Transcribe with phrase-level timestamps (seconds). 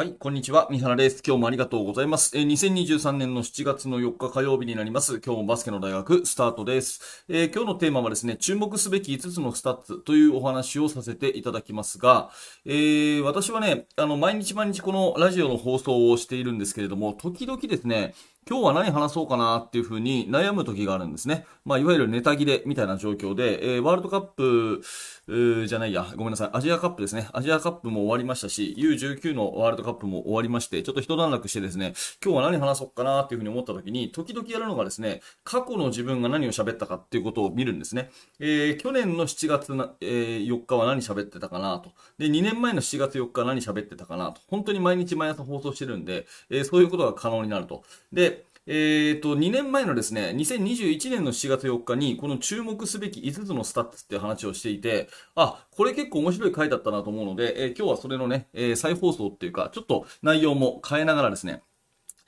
[0.00, 0.66] はい、こんにちは。
[0.70, 1.22] 三原です。
[1.22, 2.34] 今日もありがとうございます。
[2.34, 5.20] えー、2023年の7月の4日火曜日になります。
[5.22, 7.26] 今日もバスケの大学スタートです。
[7.28, 12.30] えー、今日のテーマはですね、注目すべき5つのスタッツというお話をさせていただきますが、
[12.64, 18.14] えー、私はね、あの、毎日毎日このラジオの放送をしているんですけれども、時々ですね、
[18.48, 21.46] 今日は何話そうかなっていうふうに悩む時があるんですね。
[21.64, 24.82] まあ、いわゆるネタ切れみたいな状況で、えー、ワールドカップ、
[25.66, 27.28] じゃないや、ごめんなさい、アジアカップですね。
[27.32, 38.10] アジアカップも終わりましたし、U19 のワールドカップも終わりまして、ちょっと一段落してですね、今日は何話そうかなっていうふうに思った時に、時々やるのがですね、過去の自分が何を喋ったかっていうことを見るんですね。
[38.40, 41.92] えー、去年の7月な、えー、4日は何喋ってたかなと。
[42.18, 44.40] で、2年前の7月4日は何喋ってたかなと。
[44.48, 47.84] 本当に毎日毎朝放送してるんで、えー、そういうことが可能になると。
[48.12, 48.39] で、
[48.72, 61.64] えっ、ー、と、2年前のですね、2021年の7月4日に、この注目すべき5つのスタッツっていう話をしていて、あ、これ結構面白い回だったなと思うので、えー、今日はそれのね、えー、再放送っていうか、ちょっと内容も変えながらですね、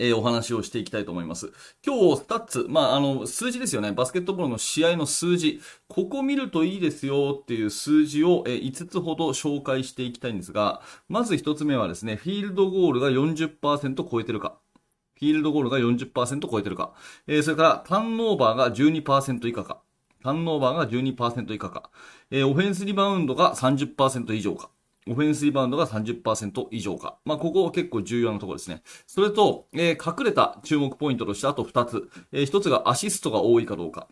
[0.00, 1.52] え、お話をしていきたいと思います。
[1.86, 3.92] 今日、スタッツ、まあ、あの、数字ですよね。
[3.92, 5.60] バスケットボールの試合の数字。
[5.86, 14.58] ここ見るといいですよっていう数字を、え、5つほど紹介していきたいんですが、まず1つ目はですね、フィールドゴールが40%超えてるか。
[15.22, 16.94] フィールドゴールが40%超えてるか。
[17.28, 19.80] えー、それから、ターンオーバーが12%以下か。
[20.20, 21.90] ターンオーバーが12%以下か。
[22.32, 24.70] えー、オフェンスリバウンドが30%以上か。
[25.08, 27.18] オフェンスリバウンドが30%以上か。
[27.24, 28.82] まあ、ここ結構重要なところですね。
[29.06, 32.10] それと、えー、隠れた注目ポイントとしてあと2つ。
[32.32, 34.08] えー、1つがアシストが多いかどうか。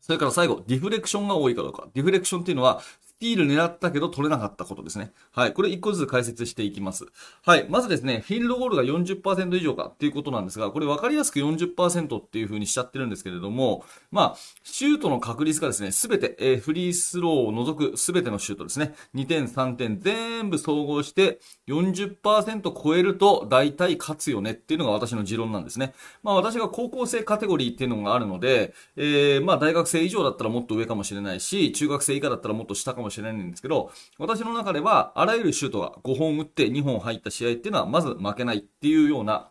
[0.00, 1.88] それから最後、ディフレクションが多いかどうか。
[1.94, 2.80] ディフレクションっていうのは、
[3.20, 5.12] ティール狙ったけど取れなかったことですね。
[5.32, 5.52] はい。
[5.52, 7.06] これ一個ずつ解説していきます。
[7.44, 7.66] はい。
[7.68, 18.94] まずですね、フィールドゴールが40%以上かっていうことなんですが、これ分かりやすく40%っていう風にしちゃってるんですけれども、まあ、シュートの確率がですね、すべて、えー、フリースローを除くすべてのシュートですね。
[19.14, 25.92] 2点、3点全部総合して40%超えると大体勝つよねっていうのが私の持論なんですね。
[26.22, 39.50] まあ私が高校生カテゴリーっていうのがあるので、えー、まあ大学生以上だったらもっと上かもしれないし、中学生以下だったらもっと下かもしれないんですけど、私の中では、あらゆるシュートが5本打って2本入った試合っていうのは、まず負けないっていうような、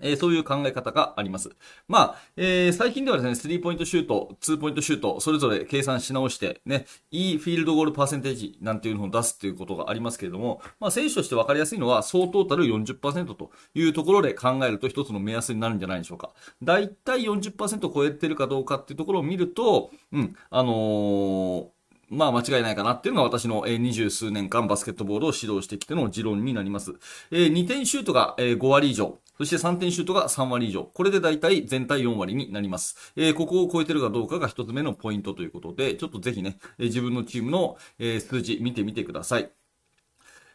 [0.00, 1.50] えー、そういう考え方があります。
[1.88, 16.32] まあ、えー、最近ではですね、スリーポイントシュート、ツーポイントシュート、それぞれ計算し直して、ね、いいフィールドゴールパーセンテージなんていうのを出すっていうことがありますけれども、まあ、選手として分かりやすいのは、総トータル40%というところで考えると一つの目安になるんじゃないでしょうか。
[16.62, 21.75] だいたい40%超えてるかどうかっていうところを見ると、うん、あのー
[22.08, 26.94] まあ間違いないかなっていうのが私の二十数年間バスケットボールを指導してきての持論になります。
[27.30, 29.18] え2点シュートが5割以上。
[29.38, 30.84] そして3点シュートが3割以上。
[30.84, 33.12] これで大体全体4割になります。
[33.16, 39.50] え、ここを超えてるかどうかが一つ目のポイントということで、ちょっとぜひね、え自分のチームの、え数字見てみてください。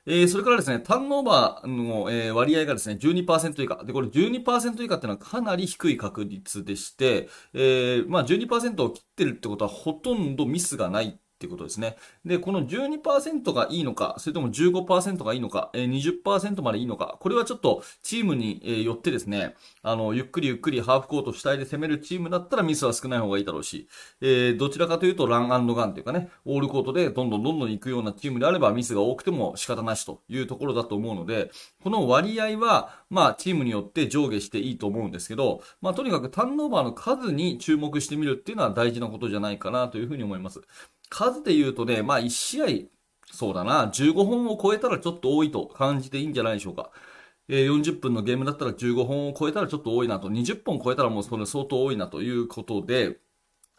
[0.07, 3.83] えー、それからですね、ターンオーバーの、えー、割合がですね、12%以下。
[3.83, 11.97] で、これ12%以下っていうのはかなり低い確率でして、えー、まあ12%を切ってるってことはほとんどミスがないっていうことですね。
[12.23, 23.87] で、この12%がいいのか、それとも15%がいいのか、え20%までいいのか、これはちょっとチームによってですね、あの、ゆっくりゆっくりハーフコート主体で攻めるチームだったらミスは少ない方がいいだろうし、
[24.21, 31.51] えー、どちらかというとランガンというかね、オールコートでどんどんどんどん行くようなチームであればミスが多くても仕方なしというところだと思うので、
[31.83, 40.61] この割合は、まあ、チームによって上下していいと思うんですけど、まあ、とにかくターンオーバーの数に注目してみるっていうのは大事なことじゃないかなというふうに思います。
[41.11, 42.65] 数で言うとね、まあ1試合、
[43.31, 46.91] そうだな、15本を超えたらちょっと多いと感じていいんじゃないでしょうか。
[47.49, 53.19] えー、40分のゲームだったら15本を超えたらちょっと多いなと、20本超えたらもうそれ相当多いなということで、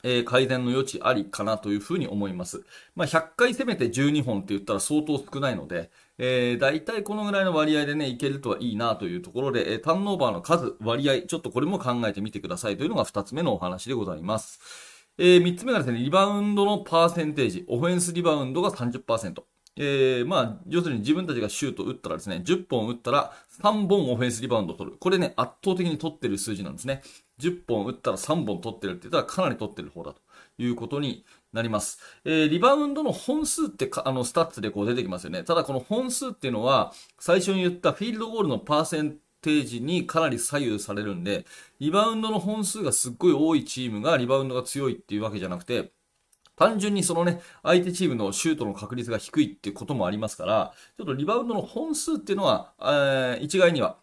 [0.05, 2.65] えー、改善の余地ありかなというふうに思います。
[2.95, 14.92] まあ、100回攻めて12本って言ったら相当少ないので、えー、大体このぐらいの割合でね、いけるとはいいなというところで、えー、ターンオーバーの数、割合、ちょっとこれも考えてみてくださいというのが2つ目のお話でございます。
[15.19, 17.65] えー、3つ目がですね、リバウンドのパーセンテージ。
[17.69, 19.43] オフェンスリバウンドが30%。
[19.77, 23.33] えー、まあ、要するに自分たちがシュート打ったらですね、10本打ったら
[23.63, 24.97] 3本オフェンスリバウンドを取る。
[24.99, 27.03] これね、圧倒的に取ってる数字なんですね。
[27.41, 30.21] 10本打ったら3本取ってるって言ったらかなり取ってる方だと
[30.59, 32.01] いうことになります。
[32.25, 35.43] えー、リバウンドの本数ってかあの、スタッツでこう出てきますよね。
[35.43, 41.45] ただこの本数っていうのは、最初に言ったフィールドゴールのパーセンテージにかなり左右されるんで、
[41.81, 45.93] リバウンドの本数がすっごい多いチームがリバウンドが強いっていうわけじゃなくて、
[46.57, 53.99] 単純にそのね、相手チームのシュートの確率が低いっていうこともありますから、ちょっとリバウンドの本数っていうのは、えー、一概には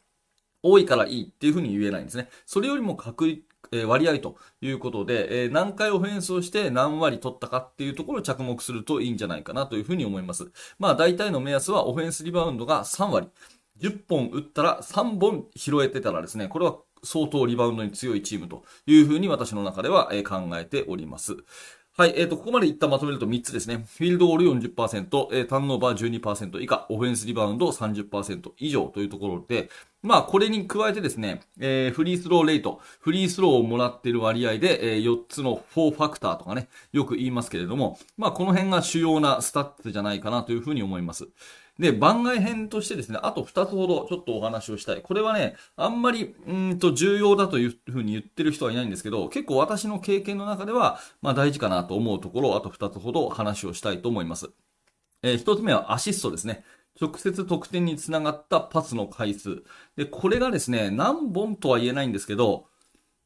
[0.62, 2.30] 多いからいいっていうふうに言えないんですね。
[2.46, 10.52] それよりも確え割合ということで、え何回オフェンスをして何割取ったかっていうところを着目するといいんじゃないかなというふうに思います。
[10.80, 13.30] まあ大体の目安はオフェンスリバウンドが3割。
[13.80, 21.38] 10本打ったら3本拾えてたらですね、これは相当リバウンドに強いチームというふうに私の中では考えております。
[22.00, 23.86] はい、えっ、ー、と、ここまで一旦まとめると3つですね。
[23.98, 29.70] フィールドゴール40%、えー、ターンオーバー12%以下、オフェンスリバウンド30%以上というところで、
[30.02, 41.28] まあ、これに加えてですね、えー、フリースローレート、フリースローをもらっている割合で、えー、4つの4ファクターとかね、よく言いますけれども、まあ、この辺が主要なスタッツじゃないかなというふうに思います。
[41.80, 45.02] で、番外編としてですね、あと2つほどちょっとお話をしたい。
[45.02, 54.50] これはね、あんまり、うんと重要だというふうに言ってる人はいないんですけど、結構私の経験の中では、まあ大事かなと思うところをあと2つほど話をしたいと思います。
[55.24, 56.66] えー、1つ目はアシストですね。
[57.00, 59.64] 直接得点につながったパスの回数。
[59.96, 62.66] で、これがですね、何本とは言えないんですけど、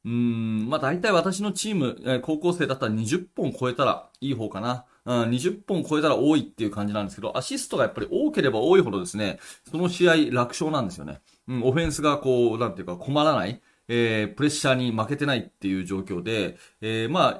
[0.06, 4.86] うーん、まあ大体私のチーム、高校生だったら20本超えたらいい方かな。
[5.06, 9.40] うん、20本超えたら多いっていう感じなんですけど、アシストがやっぱり多ければ多いほどですね、
[9.70, 11.22] その試合楽勝なんですよね。
[11.48, 17.40] うん、オフェンスがこう、なんていうか困らない、えー、プレッシャーに負けてないっていう状況で、えー、ま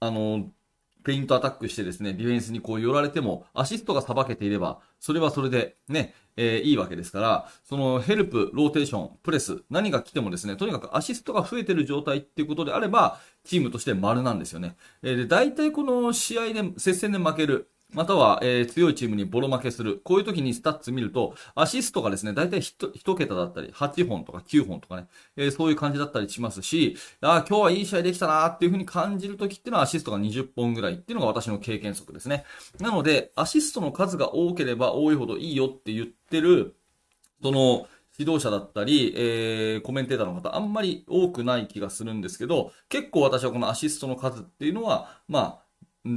[0.00, 0.50] あの、
[1.06, 14.76] ペイントアタックしてですね、ディフェンスにこう寄られても、アシストがさばけていれば、それはそれでね、えー、いいわけですから、そのヘルプ、ローテーション、プレス、何が来てもですね、とにかくアシストが増えてる状態っていうことであれば、チームとして丸なんですよね。
[15.04, 20.00] えー、で、大体この試合で、接戦で負ける、または、えー、強いチームにボロ負けする。
[20.04, 25.06] こういう時にスタッツ見ると、アシストがですね、だいたい1桁だったり、8本とか9本とかね、
[25.36, 32.44] えー、そういう感じだったりしますし、あ今日はいい試合できたなっていう風に感じる時っていうのはアシストが20本ぐらいっていうのが私の経験則ですね。
[32.80, 36.74] なので、アシストの数が多ければ多いほどいいよって言ってる、
[37.42, 37.86] その、
[38.18, 45.65] 指導者だったり、えー、コメンテーターの方、あんまり多くない気がするんですけど、結構私はこのアシストの数っていうのは、まあ、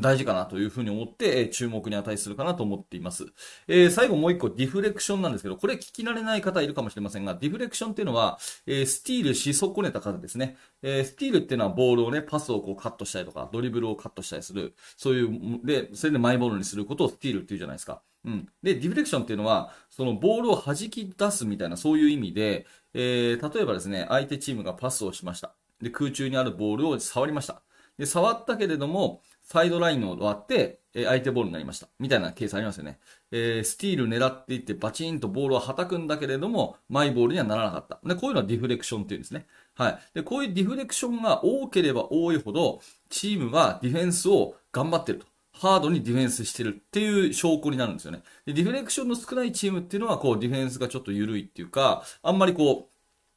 [0.01, 3.25] 大事かなというふうに思って、え注目に値するかなと思っています。
[3.67, 8.37] えー、最後もう一個ディフレクションなんですけど、これ聞き慣れない方いるかもしれませんが、ディフレクションっていうのは、
[8.67, 10.57] えー、スティールし損ねた数ですね。
[10.83, 18.01] え、スティールっていうのはボールをね、パスをこうカットしたりとか、ドリブルをカットしたりする、そういう、で、それでマイボールにすることをスティールっていうじゃないですか。
[18.25, 18.47] うん。
[18.61, 25.55] で、ディフレクションっていうのは、そのボールを弾き出すみたいな、そういう意味で、え、例えばですね、相手チームがパスをしました。
[25.81, 27.61] で、空中にあるボールを触りました。
[27.97, 31.87] で、触ったけれども、サイドラインを割って、え相手ボールになりました。
[31.99, 32.99] みたいなケースありますよね。
[33.31, 37.99] えー、スティール狙っていってバチンとボールを叩くんだけれども、マイボールにはならなかった。
[38.07, 39.47] で、こういうのはディフレクションっていうんですね。
[39.73, 39.99] はい。
[40.13, 42.79] で、こういうディフレクションが多ければ多いほど、
[43.09, 45.25] チームがディフェンスを頑張ってると。
[45.51, 48.21] ハードにディフェンスしてるっていう証拠になるんですよね。
[48.45, 52.89] で、ディフレクションの少ないチームっていうのは、こう、ディフェンスがちょっと緩いっていうか、あんまりこ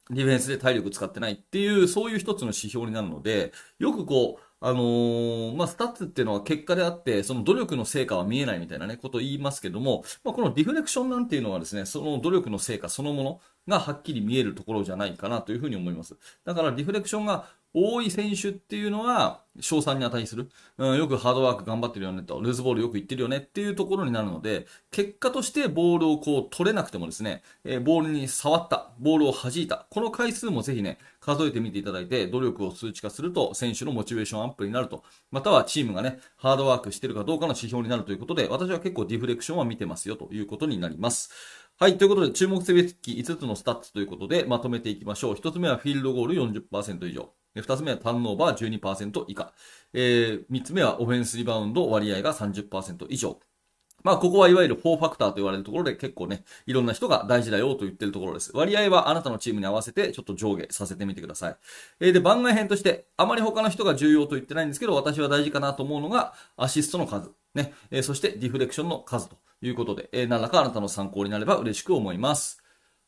[0.09, 16.15] う、ディフェンスで体力使ってないっていう、そういう一つの指標になるので、よくこう、あのー、まあ、スタッツっていうのは結果であって、その努力の成果は見えないみたいなね、ことを言いますけども、まあ、このディフレクションなんていうのはですね、その努力の成果そのものがはっきり見えるところじゃないかなというふうに思います。
[16.45, 20.97] だからディフレクションが多い選手っていうのは、賞賛に値する、うん。
[20.97, 41.31] よくハードワーク頑張ってるよねと、ルーズボールよくいってるよねっていうところになるので、結果としてボールをこう取れなくてもですね、えー、ボールに触った、ボールを弾いた、この回数もぜひね、数えてみていただいて、努力を数値化すると、選手のモチベーションアップになると、またはチームがね、ハードワークしてるかどうかの指標になるということで、私は結構ディフレクションは見てますよということになります。
[41.79, 41.97] はい。
[41.97, 45.33] ということで、注目すべき5つのスタッツということで、まとめていきましょう。
[45.33, 47.33] 1つ目はフィールドゴール40%以上。
[47.55, 49.53] 2つ目はターンオーバー12%以下。
[49.91, 53.39] えー、3つ目はオフェンスリバウンド割合が30%以上。
[54.03, 58.51] まあ、ここはいわゆる4ファクターと言われるところで結構ね、いろんな人が大事だよと言ってるところです。
[58.53, 61.57] 割合はあなたのチームに合わせてちょっと上下させてみてください。
[62.01, 67.31] えー、で、番外編として、あまり他の人が重要と言ってないんですけど、私は大事かなと思うのが、アシストの数。
[67.55, 67.73] ね。
[67.91, 72.61] えー、そしてディフレクションの数ということで、えー、何らかあなたの参考になれば嬉しく思います。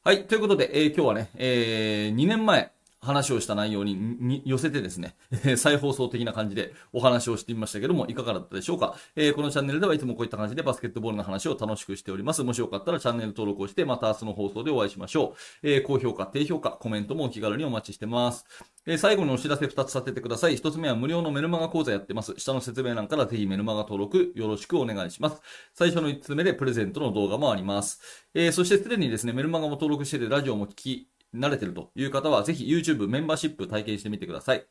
[0.04, 0.28] はい。
[0.28, 2.72] ということで、えー、今日はね、えー、2年前、
[3.06, 5.16] 話をした内容に寄せてですね、
[5.58, 12.44] 再放送的な感じでお話をしてみましたけども、いかがだったでしょうか、えー、このチャンネルではいつもこういった感じでバスケットボールの話を楽しくしております。
[12.44, 15.68] もしよかったらチャンネル登録をして、また明日の放送でお会いしましょう。
[15.68, 18.46] えー、高評価、低評価、コメントもお気軽にお待ちしてます。
[18.88, 20.58] えー、最後にお知らせ2つさせてください。
[20.58, 22.34] 1つ目は無料のメルマガ講座やってます。
[22.38, 25.42] 下の説明欄からぜひメルマガ登録よろしくお願いします。
[25.74, 28.00] 最初の1つ目でプレゼントの動画もあります。
[28.34, 34.66] えー、そしてすでにですね、メルマガも登録しててラジオも聞き、慣れてるという方は、ぜひ YouTube メンバーシップ体験してみてください。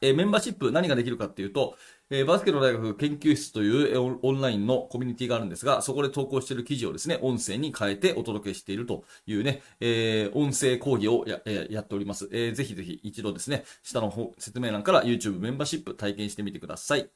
[0.00, 1.76] えー、メンバーシップ何ができるかっていうと、
[2.10, 12.28] えー、バスケの大学研究室というオンラインのコミュニティがあるんですが、そこで投稿している記事をですね、音声に変えてお届けしているというね、えー、音声講義をや,、えやっております。
[12.32, 17.08] えー、ぜひぜひ一度ですね、下の方説明欄から YouTube メンバーシップ体験してみてください。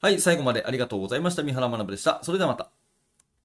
[0.00, 1.42] はい、最後までありがとうございました。
[1.42, 2.20] 三原学でした。
[2.22, 2.81] それではまた。